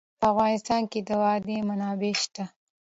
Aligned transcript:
په 0.19 0.25
افغانستان 0.33 0.81
کې 0.91 0.99
د 1.07 1.09
وادي 1.23 1.57
منابع 1.67 2.13
شته. 2.21 2.43